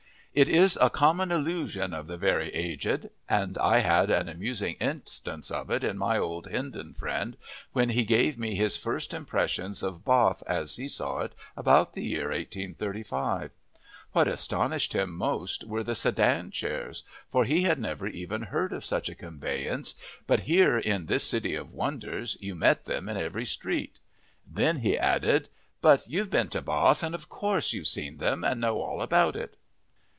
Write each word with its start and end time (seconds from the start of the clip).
It 0.33 0.47
is 0.47 0.79
a 0.81 0.89
common 0.89 1.29
illusion 1.29 1.93
of 1.93 2.07
the 2.07 2.15
very 2.15 2.53
aged, 2.53 3.09
and 3.27 3.57
I 3.57 3.79
had 3.79 4.09
an 4.09 4.29
amusing 4.29 4.75
instance 4.79 5.51
of 5.51 5.69
it 5.69 5.83
in 5.83 5.97
my 5.97 6.17
old 6.17 6.47
Hindon 6.47 6.93
friend 6.93 7.35
when 7.73 7.89
he 7.89 8.05
gave 8.05 8.37
me 8.37 8.55
his 8.55 8.77
first 8.77 9.13
impressions 9.13 9.83
of 9.83 10.05
Bath 10.05 10.41
as 10.47 10.77
he 10.77 10.87
saw 10.87 11.19
it 11.19 11.33
about 11.57 11.91
the 11.95 12.05
year 12.05 12.27
1835. 12.29 13.51
What 14.13 14.29
astonished 14.29 14.93
him 14.93 15.11
most 15.11 15.65
were 15.67 15.83
the 15.83 15.95
sedan 15.95 16.49
chairs, 16.49 17.03
for 17.29 17.43
he 17.43 17.63
had 17.63 17.77
never 17.77 18.07
even 18.07 18.43
heard 18.43 18.71
of 18.71 18.85
such 18.85 19.09
a 19.09 19.15
conveyance, 19.15 19.95
but 20.27 20.39
here 20.43 20.77
in 20.77 21.07
this 21.07 21.25
city 21.25 21.55
of 21.55 21.73
wonders 21.73 22.37
you 22.39 22.55
met 22.55 22.85
them 22.85 23.09
in 23.09 23.17
every 23.17 23.45
street. 23.45 23.99
Then 24.49 24.77
he 24.77 24.97
added, 24.97 25.49
"But 25.81 26.07
you've 26.07 26.29
been 26.31 26.47
to 26.51 26.61
Bath 26.61 27.03
and 27.03 27.13
of 27.13 27.27
course 27.27 27.73
you've 27.73 27.87
seen 27.87 28.15
them, 28.19 28.45
and 28.45 28.61
know 28.61 28.79
all 28.81 29.01
about 29.01 29.35
it." 29.35 29.57